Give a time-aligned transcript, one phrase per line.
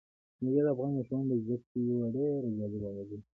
[0.41, 3.25] مېوې د افغان ماشومانو د زده کړې یوه ډېره جالبه موضوع ده.